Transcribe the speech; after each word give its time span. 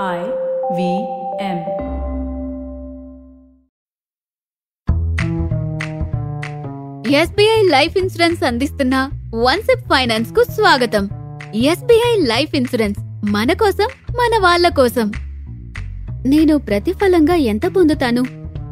I 0.00 0.20
V 0.76 0.84
M. 1.40 1.58
SBI 7.14 7.58
life 7.68 7.98
insurance 7.98 8.44
అందిస్తున్న 8.44 9.10
one 9.34 9.62
sip 9.62 9.80
ఫైనాన్స్కు 9.80 10.42
స్వాగతం. 10.42 11.08
ఎస్బీఐ 11.54 12.14
లైఫ్ 12.20 12.54
ఇన్సూరెన్స్ 12.56 12.98
మన 13.30 13.52
కోసం 13.52 13.86
మన 14.10 14.42
వాళ్ళ 14.42 14.68
కోసం. 14.68 15.12
నేను 16.26 16.56
ప్రతిఫలంగా 16.58 17.34
ఎంత 17.34 17.66
పొందుతాను? 17.66 18.22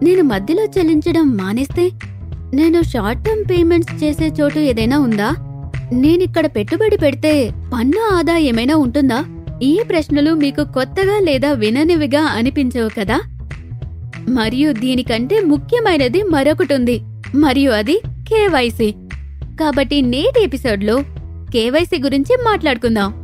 నేను 0.02 0.22
మధ్యలో 0.22 0.62
చెల్లించడం 0.62 1.36
మానేస్తే 1.36 1.90
నేను 2.54 2.82
షార్ట్ 2.82 3.24
టర్మ్ 3.24 3.44
పేమెంట్స్ 3.50 4.04
చేసే 4.04 4.28
చోటు 4.28 4.58
ఏదైనా 4.58 4.98
ఉందా? 4.98 5.30
నేనిక్కడ 5.92 6.46
పెట్టుబడి 6.46 6.96
పెడితే 6.96 7.50
పన్ను 7.72 8.14
ఆదా 8.14 8.36
ఏమైనా 8.36 8.76
ఉంటుందా? 8.76 9.20
ఈ 9.62 9.82
ప్రశ్నలు 9.88 10.34
మీకు 10.34 10.64
కొత్తగా 10.64 11.18
లేదా 11.18 11.52
విననివిగా 11.52 12.20
అనిపించవు 12.20 12.88
కదా? 12.88 13.20
మరియు 14.28 14.72
దీనికంటే 14.72 15.40
ముఖ్యమైనది 15.40 16.22
మరొకటి 16.22 16.74
ఉంది 16.74 17.00
మరియు 17.34 17.70
అది 17.70 18.00
కేవైసీ. 18.08 18.94
కాబట్టి 19.60 20.02
నేటి 20.02 20.42
ఎపిసోడ్లో 20.42 20.96
కేవైసీ 21.52 22.02
గురించి 22.02 22.36
మాట్లాడుకుందాం. 22.36 23.20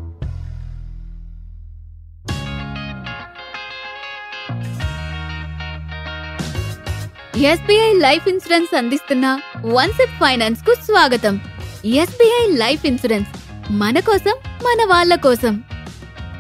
ఎస్బీఐ 7.43 7.93
లైఫ్ 7.93 8.29
ఇన్సూరెన్స్ 8.29 8.77
అందిస్తున్న 8.77 9.39
వన్ 9.67 9.93
సిప్ 9.93 10.11
ఫైనాన్స్కు 10.11 10.75
స్వాగతం. 10.85 11.41
ఎస్బీఐ 11.85 12.57
లైఫ్ 12.57 12.87
ఇన్సూరెన్స్ 12.87 13.29
మన 13.73 13.99
కోసం 13.99 14.33
మన 14.47 14.87
వాళ్ళ 14.89 15.15
కోసం. 15.15 15.63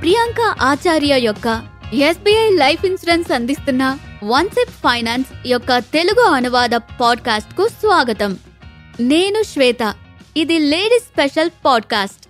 ప్రియాంక 0.00 0.40
ఆచార్య 0.40 1.18
యొక్క 1.18 1.68
ఎస్బీఐ 1.94 2.50
లైఫ్ 2.50 2.84
ఇన్సూరెన్స్ 2.84 3.32
అందిస్తున్న 3.32 3.98
వన్ 4.24 4.48
సిప్ 4.48 4.70
ఫైనాన్స్ 4.70 5.48
యొక్క 5.48 5.78
తెలుగు 5.78 6.22
అనువాద 6.22 6.70
పాడ్కాస్ట్కు 6.70 7.68
స్వాగతం. 7.68 8.38
నేను 9.00 9.42
శ్వేత. 9.42 9.94
ఇది 10.36 10.58
లేడీస్ 10.58 11.04
స్పెషల్ 11.04 11.50
పాడ్కాస్ట్. 11.64 12.28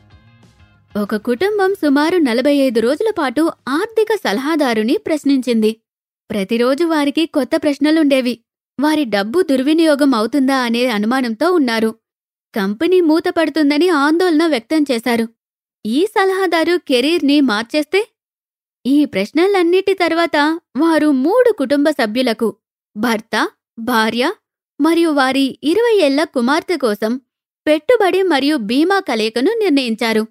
ఒక 0.98 1.17
కుటుంబం 1.17 1.75
సుమారు 1.75 2.19
నలభై 2.19 2.56
ఐదు 2.56 2.81
రోజుల 2.81 3.12
పాటు 3.19 3.53
ఆర్థిక 3.69 4.14
సలహాదారుని 4.14 4.97
ప్రశ్నించింది. 4.97 5.77
ప్రతిరోజు 6.31 6.84
వారికి 6.84 7.27
కొత్త 7.27 7.50
ప్రశ్నలుండేవి. 7.62 8.41
వారి 8.81 9.05
డబ్బు 9.05 9.42
దుర్వినియోగం 9.42 10.14
అవుతుందా 10.14 10.56
అనే 10.56 10.87
అనుమానంతో 10.87 11.53
ఉన్నారు. 11.53 11.94
కంపెనీ 12.56 13.00
మూతపడుతుందని 13.00 13.89
ఆందోళన 13.89 14.47
వ్యక్తం 14.47 14.84
చేశారు. 14.92 15.28
ఈ 15.89 16.06
సలహాదారు 16.06 16.77
కెరీర్ని 16.77 17.41
మార్చేస్తే? 17.41 18.09
ఈ 18.87 19.05
ప్రశ్నలన్నిటి 19.05 19.95
తర్వాత 19.95 20.61
వారు 20.77 21.06
మూడు 21.06 21.53
కుటుంబ 21.53 21.91
సభ్యులకు 21.91 22.56
భర్త 22.97 23.51
భార్య 23.78 24.33
మరియు 24.81 25.09
వారి 25.11 25.59
ఇరవై 25.62 26.01
ఏళ్ళ 26.01 26.25
కుమార్తె 26.25 26.77
కోసం 26.77 27.20
పెట్టుబడి 27.67 28.23
మరియు 28.23 28.56
బీమా 28.56 29.01
కలయికను 29.01 29.53
నిర్ణయించారు. 29.53 30.27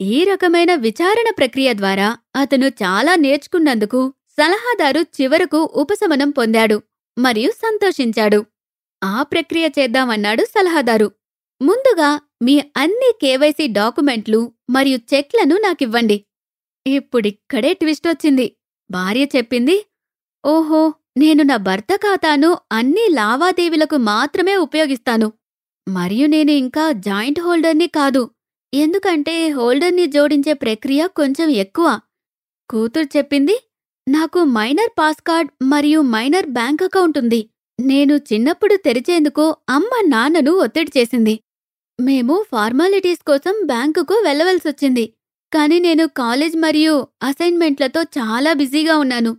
ఈ 0.00 0.24
రకమైన 0.24 0.74
విచారణ 0.74 1.30
ప్రక్రియ 1.38 1.74
ద్వారా 1.74 2.18
అతను 2.36 2.66
చాలా 2.66 3.14
నేర్చుకున్నందుకు 3.14 4.12
సలహాదారు 4.40 5.00
చివరకు 5.00 5.70
ఉపశమనం 5.74 6.30
పొందాడు 6.30 6.82
మరియు 7.18 7.50
సంతోషించాడు. 7.50 8.46
ఆ 9.04 9.22
ప్రక్రియ 9.22 9.68
చేద్దామన్నాడు 9.78 10.44
సలహాదారు. 10.44 11.17
ముందుగా 11.60 12.08
మీ 12.42 12.54
అన్ని 12.76 13.10
కేవైసీ 13.22 13.66
డాక్యుమెంట్లు 13.66 14.40
మరియు 14.70 14.98
చెక్లను 15.14 15.56
నాకివ్వండి. 15.56 16.16
ఇప్పుడిక్కడే 16.86 17.72
ట్విస్ట్ 17.72 18.08
వచ్చింది 18.08 18.46
భార్య 18.90 19.24
చెప్పింది 19.36 19.76
ఓహో 20.44 20.82
నేను 21.18 21.42
నా 21.42 21.56
భర్త 21.56 21.92
ఖాతాను 21.96 22.58
అన్ని 22.72 23.08
లావాదేవీలకు 23.08 23.96
మాత్రమే 23.96 24.56
ఉపయోగిస్తాను. 24.56 25.28
మరియు 25.86 26.26
నేను 26.26 26.50
ఇంకా 26.50 26.92
జాయింట్ 26.92 27.40
హోల్డర్ని 27.40 27.86
కాదు. 27.86 28.22
ఎందుకంటే 28.74 29.48
హోల్డర్ని 29.50 30.06
జోడించే 30.06 30.52
ప్రక్రియ 30.52 31.06
కొంచెం 31.06 31.50
ఎక్కువ. 31.50 31.88
కూతురు 32.70 33.08
చెప్పింది 33.16 33.56
నాకు 34.08 34.44
మైనర్ 34.56 34.92
పాస్ 34.98 35.20
కార్డ్ 35.20 35.50
మరియు 35.62 36.00
మైనర్ 36.00 36.46
బ్యాంక్ 36.46 36.82
అకౌంట్ 36.82 37.18
ఉంది. 37.18 37.40
నేను 37.80 38.14
చిన్నప్పుడు 38.30 38.76
తెరిచేందుకు 38.76 39.44
అమ్మ 39.68 39.90
నాన్నను 40.06 40.52
ఒత్తిడి 40.52 40.92
చేసింది. 40.98 41.34
మేము 42.00 42.44
ఫార్మాలిటీస్ 42.52 43.20
కోసం 43.20 43.66
బ్యాంకుకు 43.66 44.14
వెళ్ళవలసొచ్చింది. 44.14 45.12
కానీ 45.52 45.78
నేను 45.78 46.06
కాలేజ్ 46.06 46.56
మరియు 46.56 47.06
అసైన్మెంట్లతో 47.22 48.02
చాలా 48.02 48.52
బిజీగా 48.52 48.96
ఉన్నాను. 48.96 49.36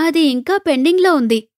అది 0.00 0.20
ఇంకా 0.20 0.56
పెండింగ్లో 0.56 1.14
ఉంది. 1.14 1.48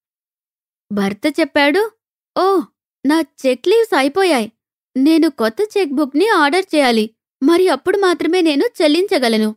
భర్త 0.93 1.41
చెప్పాడు 1.41 1.91
ఓ 2.39 2.61
నా 3.07 3.25
చెక్ 3.47 3.69
లీవ్స్ 3.69 3.95
అయిపోయాయి. 3.97 4.53
నేను 4.97 5.31
కొత్త 5.31 5.59
చెక్ 5.79 5.91
బుక్ని 5.91 6.29
ఆర్డర్ 6.29 6.65
చేయాలి. 6.75 7.11
మరి 7.43 7.69
అప్పుడు 7.69 7.99
మాత్రమే 7.99 8.41
నేను 8.41 8.65
చెల్లించగలను. 8.83 9.57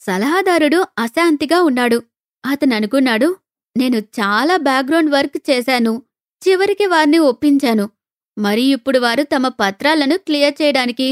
సలహాదారుడు 0.00 0.84
అశాంతిగా 0.98 1.62
ఉన్నాడు. 1.62 2.02
అతను 2.44 2.74
అనుకున్నాడు 2.74 3.36
నేను 3.76 3.98
చాలా 3.98 4.56
బ్యాక్గ్రౌండ్ 4.56 5.10
వర్క్ 5.10 5.50
చేశాను. 5.50 6.02
చివరికి 6.48 6.86
వారిని 6.86 7.18
ఒప్పించాను. 7.18 7.99
మరి 8.40 8.62
ఇప్పుడు 8.62 8.98
వారు 8.98 9.22
తమ 9.22 9.48
పత్రాలను 9.48 10.16
క్లియర్ 10.18 10.54
చేయడానికి 10.62 11.08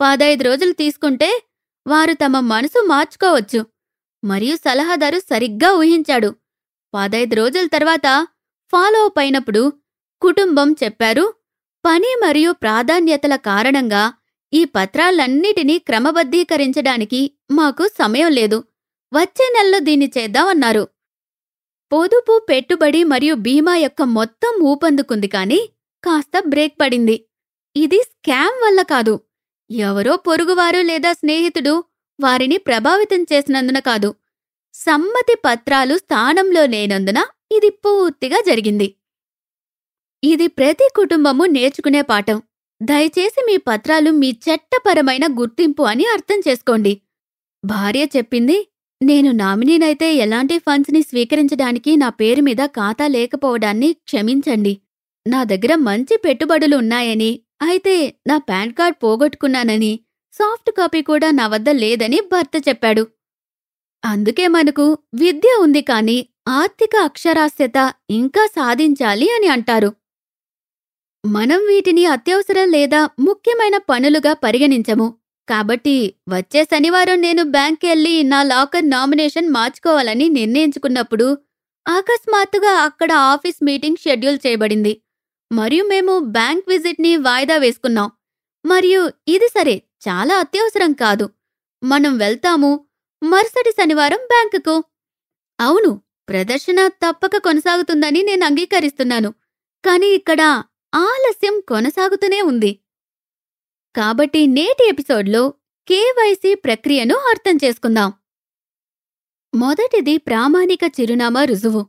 పదైదు 0.00 0.42
రోజులు 0.44 0.72
తీసుకుంటే 0.72 1.30
వారు 1.86 2.12
తమ 2.12 2.40
మనసు 2.40 2.80
మార్చుకోవచ్చు. 2.88 3.60
మరియు 4.22 4.56
సలహాదారు 4.56 5.18
సరిగ్గా 5.18 5.72
ఊహించాడు. 5.72 6.30
పదైదు 6.94 7.34
రోజుల 7.34 7.66
తర్వాత 7.66 8.06
ఫాలో 8.72 9.04
అప్ 9.04 9.18
అయినప్పుడు 9.18 9.62
కుటుంబం 10.22 10.68
చెప్పారు 10.84 11.24
పని 11.84 12.10
మరియు 12.22 12.50
ప్రాధాన్యతల 12.52 13.36
కారణంగా 13.36 14.02
ఈ 14.52 14.64
పత్రాలన్నిటినీ 14.64 15.78
క్రమబద్ధీకరించడానికి 15.78 17.20
మాకు 17.50 17.84
సమయం 17.98 18.30
లేదు. 18.32 18.58
వచ్చే 19.12 19.46
నెలలో 19.52 19.78
దీన్ని 19.78 20.08
చేద్దామన్నారు 20.18 20.84
పొదుపు 21.92 22.46
పెట్టుబడి 22.48 23.04
మరియు 23.04 23.34
బీమా 23.34 23.76
యొక్క 23.76 24.02
మొత్తం 24.02 24.52
ఊపందుకుంది 24.62 25.28
కానీ 25.28 25.60
కాస్త 26.04 26.42
బ్రేక్ 26.46 26.74
పడింది. 26.80 27.16
ఇది 27.76 27.98
స్కామ్ 27.98 28.64
వల్ల 28.64 28.82
కాదు. 28.82 29.20
ఎవరో 29.70 30.16
పొరుగువారు 30.16 30.80
లేదా 30.80 31.12
స్నేహితుడు 31.12 31.84
వారిని 32.20 32.56
ప్రభావితం 32.58 33.22
చేసినందున 33.22 33.78
కాదు. 33.78 34.14
సమ్మతి 34.74 35.34
పత్రాలు 35.44 35.98
స్థానంలో 35.98 36.66
లేనందున 36.66 37.18
ఇది 37.52 37.70
పూర్తిగా 37.70 38.38
జరిగింది. 38.46 38.94
ఇది 40.24 40.46
ప్రతి 40.46 40.88
కుటుంబము 40.96 41.44
నేర్చుకునే 41.44 42.02
పాఠం. 42.02 42.42
దయచేసి 42.82 43.46
మీ 43.46 43.56
పత్రాలు 43.56 44.10
మీ 44.10 44.30
చట్టపరమైన 44.30 45.26
గుర్తింపు 45.40 45.82
అని 45.82 46.04
అర్థం 46.06 46.42
చేసుకోండి. 46.48 47.00
భార్య 47.64 48.04
చెప్పింది 48.16 48.68
నేను 49.02 49.30
నామినీనైతే 49.30 50.14
ఎలాంటి 50.14 50.58
ఫండ్స్ని 50.58 51.02
స్వీకరించడానికి 51.02 51.96
నా 51.96 52.08
పేరు 52.08 52.42
మీద 52.42 52.66
ఖాతా 52.66 53.06
లేకపోవడాన్ని 53.06 53.92
క్షమించండి. 53.92 54.78
నా 55.26 55.44
దగ్గర 55.44 55.74
మంచి 55.74 56.16
పెట్టుబడులు 56.16 56.76
ఉన్నాయని 56.76 57.40
అయితే 57.62 58.16
నా 58.26 58.36
పాన్ 58.38 58.72
కార్డ్ 58.72 58.96
పోగొట్టుకున్నానని 59.02 60.00
సాఫ్ట్ 60.34 60.70
కాపీ 60.70 61.02
కూడా 61.02 61.30
నా 61.30 61.46
వద్ద 61.46 61.68
లేదని 61.70 62.20
భర్త 62.32 62.56
చెప్పాడు. 62.68 63.02
అందుకే 64.04 64.48
మనకు 64.48 64.98
విద్య 65.14 65.54
ఉంది 65.60 65.82
కాని 65.82 66.18
ఆర్థిక 66.48 66.96
అక్షరాస్యత 66.96 67.78
ఇంకా 68.10 68.46
సాధించాలి 68.46 69.26
అని 69.36 69.46
అంటారు. 69.46 69.90
మనం 71.26 71.60
వీటిని 71.66 72.04
అత్యవసరం 72.06 72.70
లేదా 72.70 73.08
ముఖ్యమైన 73.20 73.76
పనులుగా 73.90 74.32
పరిగణించము. 74.32 75.08
కాబట్టి 75.48 76.14
వచ్చే 76.28 76.64
శనివారం 76.64 77.20
నేను 77.20 77.42
బ్యాంక్కెళ్ళి 77.44 78.22
నా 78.22 78.42
లాకర్ 78.42 78.90
నామినేషన్ 78.90 79.48
మార్చుకోవాలని 79.48 80.28
నిర్ణయించుకున్నప్పుడు 80.28 81.38
అకస్మాత్తుగా 81.88 82.72
అక్కడ 82.78 83.12
ఆఫీస్ 83.12 83.60
మీటింగ్ 83.62 83.96
షెడ్యూల్ 83.96 84.38
చేయబడింది. 84.46 84.92
మరియు 85.52 85.84
మేము 85.84 86.18
బ్యాంక్ 86.18 86.64
విజిట్ని 86.68 87.16
వాయిదా 87.16 87.56
వేసుకున్నాం. 87.56 88.10
మరియు 88.66 89.12
ఇది 89.28 89.48
సరే 89.48 89.82
చాలా 90.08 90.38
అత్యవసరం 90.38 90.92
కాదు. 90.92 91.30
మనం 91.82 92.18
వెళ్తాము 92.18 92.86
మరుసటి 93.22 93.70
శనివారం 93.70 94.18
బ్యాంకుకు. 94.18 94.84
అవును 95.60 96.02
ప్రదర్శన 96.28 96.86
తప్పక 96.86 97.36
కొనసాగుతుందని 97.36 98.22
నేను 98.22 98.44
అంగీకరిస్తున్నాను. 98.46 99.34
కానీ 99.84 100.06
ఇక్కడ 100.06 100.40
ఆలస్యం 100.94 101.60
కొనసాగుతూనే 101.68 102.42
ఉంది. 102.42 102.78
కాబట్టి 103.96 104.46
నేటి 104.46 104.88
ఎపిసోడ్లో 104.88 105.54
కేవైసీ 105.88 106.54
ప్రక్రియను 106.54 107.14
అర్థం 107.14 107.58
చేసుకుందాం. 107.64 108.12
మొదటిది 109.54 110.16
ప్రామాణిక 110.18 110.80
చిరునామా 111.00 111.44
రుజువు. 111.44 111.86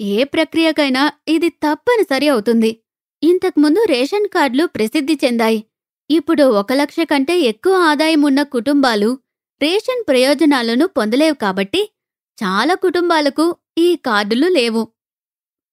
ఏ 0.00 0.24
ప్రక్రియకైనా 0.24 1.12
ఇది 1.28 1.48
తప్పనిసరి 1.48 2.28
అవుతుంది. 2.28 2.82
ఇంతకుముందు 3.22 3.84
రేషన్ 3.88 4.28
కార్డులు 4.28 4.66
ప్రసిద్ధి 4.66 5.18
చెందాయి. 5.24 5.64
ఇప్పుడు 6.10 6.42
ఒక 6.42 6.72
లక్ష 6.72 7.00
కంటే 7.00 7.40
ఎక్కువ 7.40 7.72
ఆదాయం 7.72 8.22
ఉన్న 8.22 8.42
కుటుంబాలు 8.42 9.18
రేషన్ 9.62 10.04
ప్రయోజనాలను 10.08 10.86
పొందలేవు 10.86 11.34
కాబట్టి 11.34 11.90
చాలా 12.38 12.74
కుటుంబాలకు 12.74 13.56
ఈ 13.78 13.96
కార్డులు 13.96 14.48
లేవు. 14.48 14.88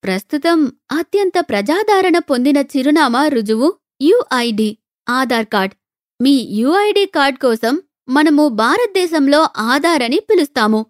ప్రస్తుతం 0.03 0.71
అత్యంత 0.91 1.33
ప్రజాదరణ 1.39 2.17
పొందిన 2.17 2.57
చిరునామా 2.57 3.27
రుజువు 3.27 3.73
యుఐడి. 4.01 4.77
ఆధార్ 5.09 5.45
కార్డ్. 5.45 5.73
మీ 6.21 6.47
యుఐడి 6.51 7.05
కార్డ్ 7.05 7.37
కోసం 7.37 7.81
మనము 8.09 8.47
భారతదేశంలో 8.47 9.47
ఆధార్ 9.57 10.03
అని 10.03 10.19
పిలుస్తాము. 10.19 10.85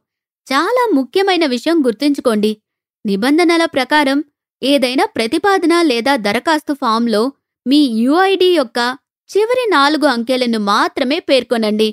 చాలా 0.47 0.91
ముఖ్యమైన 0.93 1.45
విషయం 1.45 1.85
గుర్తుంచుకోండి. 1.85 2.57
నిబంధనల 3.07 3.65
ప్రకారం 3.65 4.23
ఏదైనా 4.63 5.05
ప్రతిపాదన 5.05 5.73
లేదా 5.81 6.15
దరఖాస్తు 6.15 6.73
ఫామ్లో 6.73 7.23
మీ 7.65 7.79
యుఐడి 8.03 8.49
యొక్క 8.55 8.79
చివరి 9.29 9.65
నాలుగు 9.69 10.05
అంకెలను 10.05 10.59
మాత్రమే 10.59 11.19
పేర్కొనండి. 11.19 11.89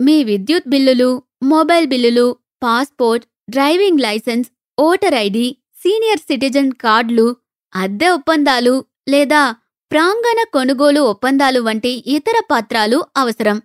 మీ 0.00 0.24
విద్యుత్ 0.24 0.68
బిల్లులు 0.68 1.22
మొబైల్ 1.42 1.86
బిల్లులు 1.86 2.26
passport 2.62 3.26
driving 3.50 4.00
licence 4.00 4.48
voter 4.78 5.14
ID 5.14 5.46
senior 5.76 6.18
citizen 6.18 6.72
కార్డులు 6.72 7.26
అద్దె 7.74 8.08
ఒప్పందాలు 8.08 8.74
లేదా 9.08 9.42
ప్రాంగణ 9.92 10.40
కొనుగోలు 10.52 11.00
ఒప్పందాలు 11.00 11.60
వంటి 11.60 11.92
ఇతర 12.06 12.38
పత్రాలు 12.50 13.04
అవసరం. 13.16 13.58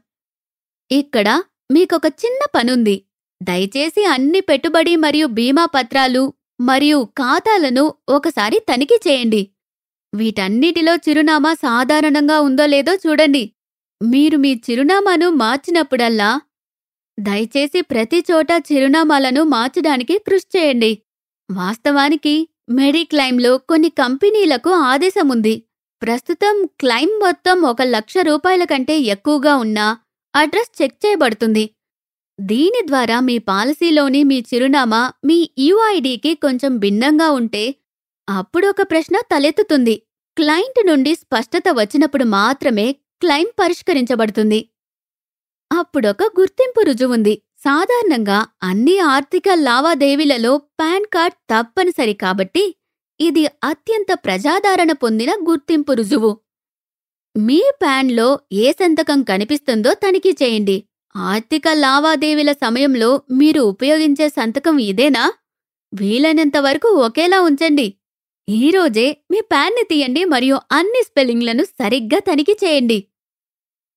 ఇక్కడ 0.92 1.27
మీకొక 1.71 2.07
చిన్న 2.25 2.39
పనుంది. 2.56 2.95
దయచేసి 3.44 4.06
అన్ని 4.06 4.42
పెట్టుబడి 4.42 4.95
మరియు 4.95 5.27
బీమా 5.38 5.65
పత్రాలు 5.65 6.24
మరియు 6.60 7.08
ఖాతాలను 7.20 7.94
ఒకసారి 8.10 8.60
తనిఖీ 8.60 9.00
చేయండి. 9.08 9.48
వీటన్నిటిలో 10.14 10.96
చిరునామా 10.96 11.54
సాధారణంగా 11.54 12.40
ఉందో 12.40 12.66
లేదో 12.66 12.94
చూడండి. 12.96 13.52
మీరు 14.02 14.38
మీ 14.38 14.62
చిరునామాను 14.70 15.30
మార్చినప్పుడల్లా 15.30 16.42
దయచేసి 17.20 17.82
ప్రతి 17.82 18.26
చోట 18.32 18.48
చిరునామాలను 18.72 19.44
మార్చడానికి 19.44 20.18
కృషి 20.18 20.48
చేయండి. 20.58 20.92
వాస్తవానికి 21.52 22.50
మెడిక్లైమ్లో 22.70 23.58
కొన్ని 23.58 23.90
కంపెనీలకు 23.90 24.70
ఆదేశం 24.70 25.28
ఉంది. 25.30 25.64
ప్రస్తుతం 26.02 26.70
క్లైమ్ 26.80 27.20
మొత్తం 27.20 27.62
ఒక 27.62 27.82
లక్ష 27.82 28.14
రూపాయల 28.22 28.64
కంటే 28.64 29.00
ఎక్కువగా 29.00 29.56
ఉన్నా 29.56 29.98
అడ్రస్ 30.36 30.82
చెక్ 30.82 31.06
చేయబడుతుంది. 31.06 31.70
దీని 32.40 32.82
ద్వారా 32.88 33.20
మీ 33.20 33.38
పాలసీలోని 33.38 34.24
మీ 34.24 34.38
చిరునామా 34.50 35.14
మీ 35.26 35.50
యుఐడికి 35.60 36.36
కొంచెం 36.36 36.78
భిన్నంగా 36.78 37.32
ఉంటే 37.32 37.64
అప్పుడు 38.30 38.68
ఒక 38.68 38.82
ప్రశ్న 38.82 39.16
తలెత్తుతుంది. 39.32 39.96
క్లయింట్ 40.38 40.88
నుండి 40.88 41.16
స్పష్టత 41.16 41.64
వచ్చినప్పుడు 41.72 42.24
మాత్రమే 42.24 42.92
క్లైమ్ 43.22 43.52
పరిష్కరించబడుతుంది. 43.60 44.70
అప్పుడొక 45.72 46.24
గుర్తింపు 46.40 46.82
రుజువుంది 46.82 47.34
సాధారణంగా 47.60 48.46
అన్ని 48.64 49.00
ఆర్థిక 49.00 49.44
లావాదేవీలలో 49.54 50.58
పాన్ 50.58 51.06
కార్డ్ 51.14 51.38
తప్పనిసరి 51.52 52.14
కాబట్టి 52.14 52.64
ఇది 53.20 53.48
అత్యంత 53.64 54.08
ప్రజాదరణ 54.26 54.92
పొందిన 54.92 55.32
గుర్తింపు 55.50 55.94
రుజువు. 55.94 56.32
మీ 57.36 57.62
ప్యాన్లో 57.82 58.28
ఏ 58.54 58.72
సంతకం 58.72 59.24
కనిపిస్తుందో 59.24 59.94
తనిఖీ 59.94 60.36
చేయండి. 60.44 60.78
ఆర్థిక 61.15 61.68
లావాదేవీల 61.68 62.51
సమయంలో 62.51 63.21
మీరు 63.31 63.62
ఉపయోగించే 63.62 64.30
సంతకం 64.30 64.77
ఇదేనా? 64.80 65.31
వీలైనంత 65.94 66.57
వరకు 66.57 66.88
ఒకేలా 66.88 67.42
ఉంచండి. 67.42 67.94
ఈరోజే 68.50 69.18
మీ 69.31 69.42
ప్యాన్ని 69.42 69.83
తీయండి 69.83 70.25
మరియు 70.25 70.56
అన్ని 70.71 71.01
స్పెల్లింగ్లను 71.04 71.63
సరిగ్గా 71.63 72.19
తనిఖీ 72.19 72.56
చేయండి. 72.63 73.07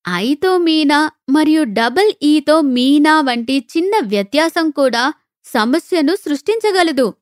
ఐతో 0.07 0.59
మీనా 0.59 1.11
మరియు 1.31 1.63
డబుల్ 1.63 2.13
ఈతో 2.23 2.61
మీనా 2.61 3.21
వంటి 3.21 3.57
చిన్న 3.59 3.93
వ్యత్యాసం 4.05 4.71
కూడా 4.71 5.15
సమస్యను 5.45 6.15
సృష్టించగలదు. 6.15 7.15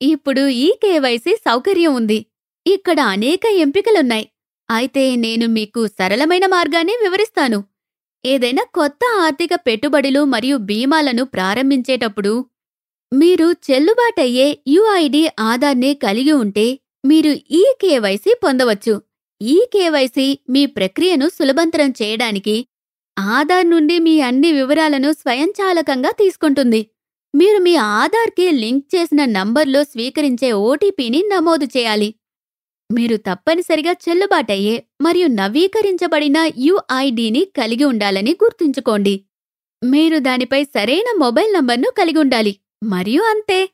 ఇప్పుడు 0.00 0.46
ఈ 0.48 0.72
కేవైసీ 0.82 1.36
సౌకర్యం 1.36 1.94
ఉంది. 1.94 2.26
ఇక్కడ 2.66 3.00
అనేక 3.00 3.44
ఎంపికలున్నాయి. 3.46 4.26
అయితే 4.70 5.16
నేను 5.16 5.46
మీకు 5.46 5.86
సరళమైన 5.86 6.46
మార్గాన్ని 6.46 6.92
వివరిస్తాను. 7.02 7.64
ఏదైనా 8.24 8.62
కొత్త 8.74 9.02
ఆర్థిక 9.20 9.50
పెట్టుబడులు 9.66 10.24
మరియు 10.24 10.56
బీమాలను 10.56 11.24
ప్రారంభించేటప్పుడు 11.24 12.32
మీరు 13.12 13.46
చెల్లుబాటయ్యే 13.66 14.58
యుఐడి 14.68 15.22
ఆధార్ని 15.40 15.94
కలిగి 15.94 16.32
ఉంటే 16.32 16.66
మీరు 17.04 17.32
ఈ 17.50 17.62
కేవైసీ 17.82 18.32
పొందవచ్చు. 18.44 18.94
ఈ 19.40 19.56
కేవైసీ 19.72 20.26
మీ 20.50 20.66
ప్రక్రియను 20.66 21.26
సులభంతరం 21.28 21.90
చేయడానికి 22.02 22.56
ఆధార్ 23.36 23.70
నుండి 23.70 23.98
మీ 23.98 24.20
అన్ని 24.20 24.52
వివరాలను 24.52 25.12
స్వయంచాలకంగా 25.12 26.10
తీసుకుంటుంది. 26.10 26.80
మీరు 27.34 27.58
మీ 27.58 27.74
ఆధార్కి 28.00 28.46
లింక్ 28.62 28.86
చేసిన 28.94 29.24
నంబర్లో 29.24 29.84
స్వీకరించే 29.84 30.52
ఓటీపీని 30.68 31.22
నమోదు 31.32 31.66
చేయాలి. 31.76 32.08
మీరు 32.90 33.16
తప్పనిసరిగా 33.16 33.92
చెల్లుబాటయ్యే 33.92 34.84
మరియు 35.00 35.26
నవీకరించబడిన 35.26 36.50
యుఐడిని 36.58 37.44
కలిగి 37.56 37.84
ఉండాలని 37.84 38.36
గుర్తుంచుకోండి. 38.44 39.14
మీరు 39.84 40.18
దానిపై 40.18 40.64
సరైన 40.64 41.18
మొబైల్ 41.18 41.54
నంబర్ను 41.54 41.90
కలిగి 41.98 42.18
ఉండాలి. 42.18 42.52
మరియు 42.84 43.22
అంతే. 43.22 43.68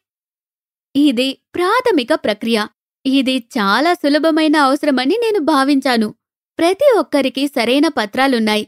ఇది 0.97 1.39
ప్రాథమిక 1.55 2.15
ప్రక్రియ. 2.15 2.67
ఇది 3.07 3.39
చాలా 3.59 3.95
సులభమైన 3.95 4.57
అవసరమని 4.57 5.17
నేను 5.23 5.39
భావించాను. 5.39 6.15
ప్రతి 6.59 6.93
ఒక్కరికి 6.99 7.49
సరైన 7.49 7.89
పత్రాలున్నాయి. 7.89 8.65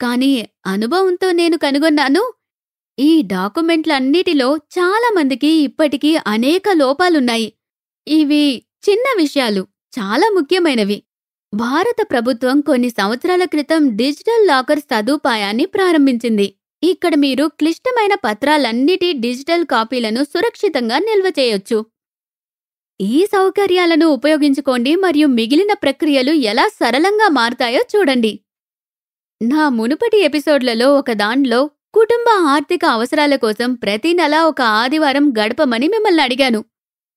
కానీ 0.00 0.32
అనుభవంతో 0.66 1.32
నేను 1.32 1.58
కనుగొన్నాను. 1.58 2.32
ఈ 2.98 3.22
డాక్యుమెంట్లన్నిటిలో 3.22 4.56
చాలా 4.56 5.10
మందికి 5.16 5.46
ఇప్పటికీ 5.46 6.16
అనేక 6.26 6.68
లోపాలున్నాయి. 6.72 7.52
ఇవి 8.06 8.62
చిన్న 8.90 9.22
విషయాలు. 9.22 9.62
చాలా 9.98 10.30
ముఖ్యమైనవి. 10.34 11.02
భారత 11.54 12.06
ప్రభుత్వం 12.10 12.60
కొన్ని 12.60 12.90
సంవత్సరాల 12.90 13.44
క్రితం 13.44 13.96
డిజిటల్ 13.96 14.46
లాకర్ 14.46 14.78
సదుపాయాన్ని 14.78 15.66
ప్రారంభించింది. 15.66 16.54
ఇక్కడ 16.82 17.14
మీరు 17.14 17.44
క్లిష్టమైన 17.44 18.14
పత్రాలన్నిటి 18.14 19.12
డిజిటల్ 19.12 19.64
కాపీలను 19.64 20.24
సురక్షితంగా 20.24 20.98
నిల్వ 20.98 21.32
చేయొచ్చు. 21.38 21.86
ఈ 23.00 23.26
సౌకర్యాలను 23.26 24.06
ఉపయోగించుకోండి 24.06 24.96
మరియు 24.96 25.26
మిగిలిన 25.26 25.72
ప్రక్రియలు 25.72 26.32
ఎలా 26.32 26.68
సరళంగా 26.68 27.28
మారుతాయో 27.28 27.82
చూడండి. 27.96 28.40
నా 29.42 29.68
మునుపటి 29.68 30.18
ఎపిసోడ్లలో 30.18 30.94
ఒక 30.94 31.12
దాంట్లో 31.12 31.70
కుటుంబ 31.94 32.28
ఆర్థిక 32.48 32.84
అవసరాల 32.84 33.36
కోసం 33.36 33.74
ప్రతి 33.74 34.12
నెల 34.12 34.38
ఒక 34.40 34.60
ఆదివారం 34.62 35.32
గడపమని 35.38 35.88
మిమ్మల్ని 35.88 36.22
అడిగాను. 36.22 36.64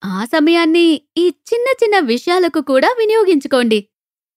ఆ 0.05 0.25
సమయాన్ని 0.25 1.01
ఈ 1.17 1.27
చిన్న 1.27 1.67
చిన్న 1.83 1.99
విషయాలకు 1.99 2.61
కూడా 2.61 2.95
వినియోగించుకోండి. 2.99 3.87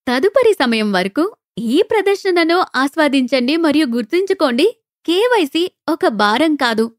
తదుపరి 0.08 0.52
సమయం 0.52 0.92
వరకు 0.92 1.36
ఈ 1.58 1.82
ప్రదర్శనను 1.90 2.64
ఆస్వాదించండి 2.74 3.56
మరియు 3.56 3.86
గుర్తుంచుకోండి 3.86 4.76
కేవైసీ 5.06 5.70
ఒక 5.88 6.06
భారం 6.06 6.54
కాదు. 6.54 6.92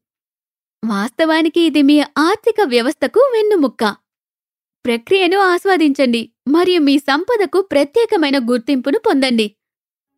వాస్తవానికి 0.88 1.60
ఇది 1.60 1.82
మీ 1.82 2.00
ఆర్థిక 2.00 2.56
వ్యవస్థకు 2.64 3.20
వెన్నుముక్క. 3.20 3.84
ప్రక్రియను 4.86 5.38
ఆస్వాదించండి 5.38 6.32
మరియు 6.48 6.80
మీ 6.80 6.98
సంపదకు 6.98 7.60
ప్రత్యేకమైన 7.60 8.38
గుర్తింపును 8.50 8.98
పొందండి. 8.98 9.56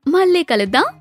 మళ్ళీ 0.08 0.42
కలుద్దాం. 0.42 0.99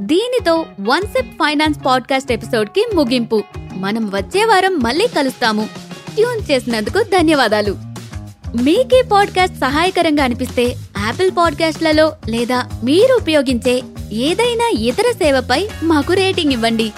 దీనితో 0.00 0.66
వన్సెప్ 0.80 1.30
ఫైనాన్స్ 1.30 1.78
పాడ్కాస్ట్ 1.86 2.32
ఎపిసోడ్కి 2.32 2.86
ముగింపు. 2.94 3.42
మనం 3.74 4.10
వచ్చే 4.10 4.44
వారం 4.44 4.78
మళ్ళీ 4.82 5.06
కలుస్తాము. 5.06 5.68
ట్యూన్ 6.14 6.50
చేసినందుకు 6.50 7.02
ధన్యవాదాలు. 7.02 7.76
మీకే 8.62 9.02
పాడ్కాస్ట్ 9.12 9.56
సహాయకరంగా 9.56 10.24
అనిపిస్తే 10.24 10.62
యాపిల్ 11.06 11.30
పాడ్కాస్ట్లలో 11.38 12.12
లేదా 12.28 12.68
మీరు 12.84 13.16
ఉపయోగించే 13.16 13.82
ఏదైనా 14.12 14.70
ఇతర 14.78 15.12
సేవపై 15.12 15.68
మాకు 15.82 16.12
రేటింగ్ 16.12 16.52
ఇవ్వండి. 16.52 16.92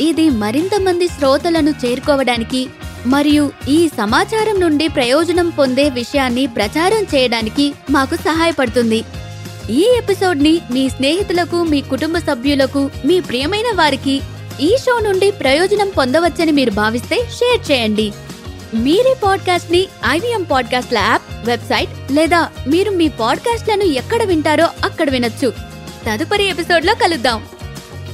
ఇది 0.00 0.30
మరింత 0.30 0.80
మంది 0.80 1.08
శ్రోతలను 1.08 1.70
చేరుకోవడానికి 1.70 2.68
మరియు 3.06 3.50
ఈ 3.68 3.88
సమాచారం 3.88 4.60
నుండి 4.60 4.88
ప్రయోజనం 4.88 5.48
పొందే 5.48 5.88
విషయాన్ని 5.88 6.46
ప్రచారం 6.46 7.02
చేయడానికి 7.02 7.74
మాకు 7.90 8.16
సహాయపడుతుంది. 8.16 9.04
ఈ 9.70 9.94
ఎపిసోడ్ని 9.98 10.60
మీ 10.70 10.88
స్నేహితులకు 10.88 11.64
మీ 11.64 11.80
కుటుంబ 11.80 12.18
సభ్యులకు 12.18 12.90
మీ 13.04 13.20
ప్రియమైన 13.20 13.76
వారికి 13.76 14.20
ఈ 14.60 14.76
షో 14.80 15.00
నుండి 15.00 15.30
ప్రయోజనం 15.30 15.90
పొందవచ్చని 15.98 16.52
మీరు 16.52 16.70
భావిస్తే 16.70 17.16
షేర్ 17.16 17.72
చేయండి. 17.72 18.12
మీరే 18.74 19.16
పాడ్కాస్ట్ని 19.22 19.86
ఐవీఎం 20.08 20.42
పాడ్కాస్ట్ల 20.42 20.98
యాప్ 20.98 21.46
వెబ్సైట్ 21.46 22.12
లేదా 22.12 22.48
మీరు 22.66 22.90
మీ 22.90 23.08
పాడ్కాస్ట్లను 23.08 23.82
ఎక్కడ 23.82 24.22
వింటారో 24.22 24.68
అక్కడ 24.84 25.10
వినొచ్చు. 25.10 25.52
తదుపరి 26.06 26.44
ఎపిసోడ్లో 26.44 26.94
కలుద్దాం. 26.94 27.44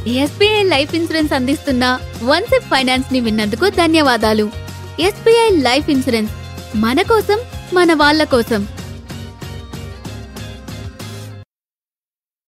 ఎస్బీఐ 0.07 0.63
లైఫ్ 0.63 0.95
ఇన్సూరెన్స్ 0.95 1.33
అందిస్తున్న 1.33 1.99
వన్సెప్ 2.25 2.65
ఫైనాన్స్ని 2.65 3.21
విన్నందుకు 3.21 3.69
ధన్యవాదాలు. 3.69 4.51
ఎస్బీఐ 5.01 5.57
లైఫ్ 5.63 5.91
ఇన్సూరెన్స్ 5.91 6.33
మన 6.77 7.03
కోసం 7.03 7.39
మన 7.73 7.95
వాళ్ళ 7.95 8.25
కోసం. 8.25 8.69